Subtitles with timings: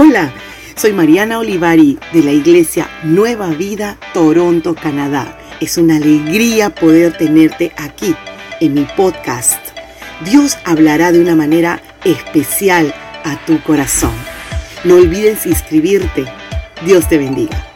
[0.00, 0.32] Hola,
[0.76, 5.36] soy Mariana Olivari de la Iglesia Nueva Vida, Toronto, Canadá.
[5.60, 8.14] Es una alegría poder tenerte aquí
[8.60, 9.58] en mi podcast.
[10.24, 14.12] Dios hablará de una manera especial a tu corazón.
[14.84, 16.26] No olvides inscribirte.
[16.86, 17.66] Dios te bendiga.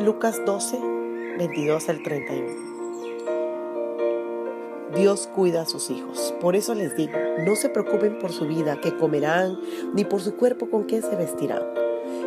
[0.00, 0.78] Lucas 12,
[1.36, 2.71] 22 al 31.
[4.94, 6.34] Dios cuida a sus hijos.
[6.40, 9.58] Por eso les digo, no se preocupen por su vida, qué comerán,
[9.94, 11.62] ni por su cuerpo con qué se vestirán.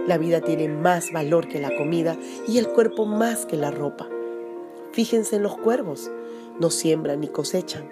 [0.07, 4.07] La vida tiene más valor que la comida y el cuerpo más que la ropa.
[4.93, 6.09] Fíjense en los cuervos,
[6.59, 7.89] no siembran ni cosechan,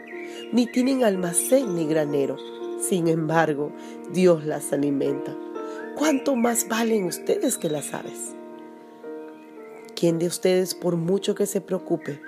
[0.52, 2.38] ni tienen almacén ni granero.
[2.80, 3.71] Sin embargo,
[4.12, 5.35] Dios las alimenta.
[5.96, 8.35] ¿Cuánto más valen ustedes que las aves?
[9.96, 12.20] ¿Quién de ustedes, por mucho que se preocupe,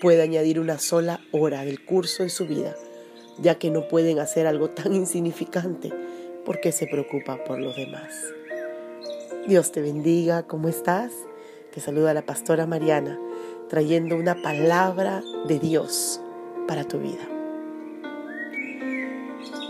[0.00, 2.74] puede añadir una sola hora del curso de su vida,
[3.38, 5.92] ya que no pueden hacer algo tan insignificante
[6.44, 8.14] porque se preocupa por los demás.
[9.46, 11.12] Dios te bendiga, ¿cómo estás?
[11.72, 13.18] Te saluda la pastora Mariana,
[13.68, 16.20] trayendo una palabra de Dios
[16.66, 17.28] para tu vida.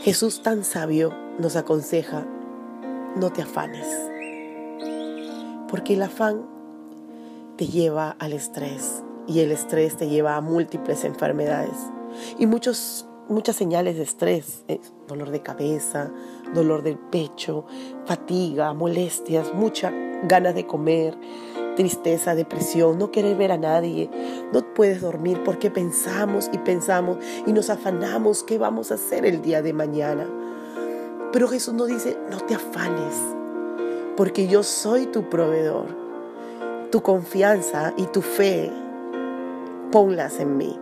[0.03, 2.27] Jesús tan sabio nos aconseja,
[3.17, 3.87] no te afanes,
[5.69, 6.47] porque el afán
[7.57, 11.77] te lleva al estrés, y el estrés te lleva a múltiples enfermedades
[12.37, 14.65] y muchos, muchas señales de estrés,
[15.07, 16.11] dolor de cabeza,
[16.53, 17.65] dolor del pecho,
[18.07, 19.93] fatiga, molestias, mucha
[20.25, 21.17] ganas de comer,
[21.77, 24.11] tristeza, depresión, no querer ver a nadie,
[24.53, 29.43] no puedes dormir porque pensamos y pensamos y nos afanamos qué vamos a hacer el
[29.43, 30.29] día de mañana.
[31.33, 33.15] Pero Jesús nos dice, no te afanes,
[34.17, 36.11] porque yo soy tu proveedor.
[36.91, 38.73] Tu confianza y tu fe
[39.91, 40.79] ponlas en mí.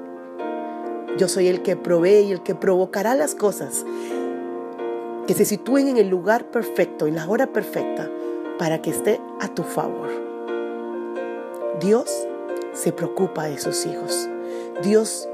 [1.17, 3.85] Yo soy el que provee y el que provocará las cosas
[5.27, 8.11] que se sitúen en el lugar perfecto, en la hora perfecta,
[8.59, 10.09] para que esté a tu favor.
[11.81, 12.11] Dios
[12.73, 14.29] se preocupa de sus hijos.
[14.83, 15.29] Dios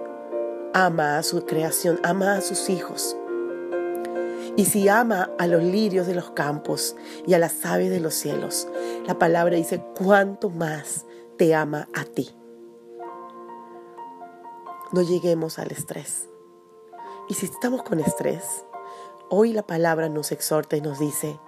[0.72, 3.16] ama a su creación, ama a sus hijos.
[4.56, 6.96] Y si ama a los lirios de los campos
[7.26, 8.68] y a las aves de los cielos,
[9.06, 12.30] la palabra dice, cuánto más te ama a ti
[14.92, 16.28] no lleguemos al estrés.
[17.28, 18.64] Y si estamos con estrés,
[19.28, 21.38] hoy la palabra nos exhorta y nos dice,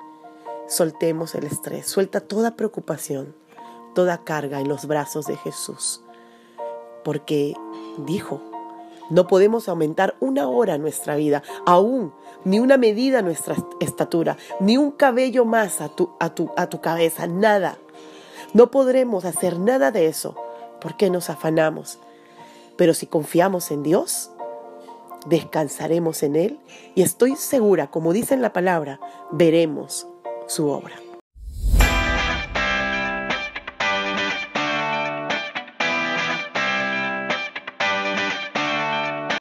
[0.69, 3.35] soltemos el estrés, suelta toda preocupación,
[3.95, 6.03] toda carga en los brazos de Jesús.
[7.05, 7.55] Porque
[7.99, 8.41] dijo,
[9.11, 12.13] no podemos aumentar una hora nuestra vida, aún
[12.45, 16.81] ni una medida nuestra estatura, ni un cabello más a tu, a tu, a tu
[16.81, 17.79] cabeza, nada.
[18.55, 20.35] No podremos hacer nada de eso.
[20.81, 21.99] porque nos afanamos?
[22.77, 24.31] Pero si confiamos en Dios,
[25.27, 26.61] descansaremos en Él
[26.95, 29.01] y estoy segura, como dice en la palabra,
[29.33, 30.07] veremos
[30.47, 31.06] su obra.